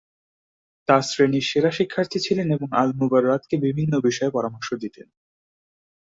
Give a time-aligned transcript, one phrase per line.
[0.87, 5.07] তার শ্রেণির সেরা শিক্ষার্থী ছিলেন এবং আল-মুবাররাদকে বিভিন্ন বিষয়ে পরামর্শ দিতেন।